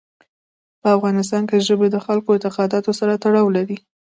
په 0.81 0.87
افغانستان 0.97 1.43
کې 1.49 1.65
ژبې 1.67 1.87
د 1.91 1.97
خلکو 2.05 2.29
اعتقاداتو 2.35 2.91
سره 2.99 3.13
تړاو 3.23 3.47
لري. 3.57 3.77